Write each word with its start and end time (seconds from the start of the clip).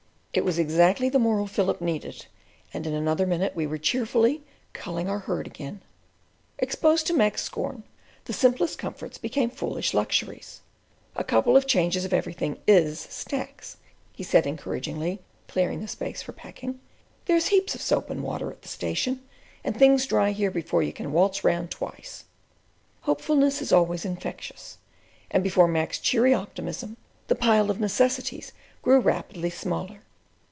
It 0.33 0.45
was 0.45 0.57
exactly 0.57 1.09
the 1.09 1.19
moral 1.19 1.45
fillip 1.45 1.81
needed, 1.81 2.25
and 2.73 2.87
in 2.87 2.93
another 2.93 3.25
minute 3.27 3.53
we 3.53 3.67
were 3.67 3.77
cheerfully 3.77 4.41
"culling 4.71 5.09
our 5.09 5.19
herd" 5.19 5.45
again. 5.45 5.81
Exposed 6.57 7.05
to 7.07 7.13
Mac's 7.13 7.41
scorn, 7.43 7.83
the 8.23 8.31
simplest 8.31 8.79
comforts 8.79 9.17
became 9.17 9.49
foolish 9.49 9.93
luxuries. 9.93 10.61
"A 11.17 11.25
couple 11.25 11.57
of 11.57 11.67
changes 11.67 12.05
of 12.05 12.13
everything 12.13 12.59
is 12.65 12.97
stacks," 13.09 13.75
he 14.13 14.23
said 14.23 14.47
encouragingly, 14.47 15.19
clearing 15.49 15.83
a 15.83 15.87
space 15.89 16.21
for 16.21 16.31
packing. 16.31 16.79
"There's 17.25 17.47
heaps 17.47 17.75
of 17.75 17.81
soap 17.81 18.09
and 18.09 18.23
water 18.23 18.49
at 18.51 18.61
the 18.61 18.69
station, 18.69 19.19
and 19.65 19.75
things 19.75 20.05
dry 20.07 20.31
here 20.31 20.49
before 20.49 20.81
you 20.81 20.93
can 20.93 21.11
waltz 21.11 21.43
round 21.43 21.71
twice." 21.71 22.23
Hopefulness 23.01 23.61
is 23.61 23.73
always 23.73 24.05
infectious, 24.05 24.77
and 25.29 25.43
before 25.43 25.67
Mac's 25.67 25.99
cheery 25.99 26.33
optimism 26.33 26.95
the 27.27 27.35
pile 27.35 27.69
of 27.69 27.81
necessities 27.81 28.53
grew 28.81 29.01
rapidly 29.01 29.49
smaller. 29.49 29.99